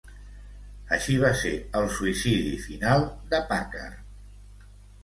Així 0.97 1.17
va 1.25 1.29
ser 1.41 1.51
el 1.81 1.91
suïcidi 1.99 2.57
final 2.65 3.07
de 3.35 3.45
Packard. 3.55 4.69